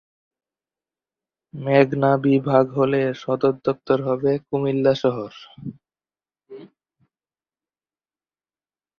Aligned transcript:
মেঘনা 1.53 2.11
বিভাগ 2.25 2.65
হলে 2.77 2.99
এর 3.07 3.15
সদরদপ্তর 3.23 3.97
হবে 4.07 4.31
কুমিল্লা 4.47 4.93
শহর। 5.03 5.31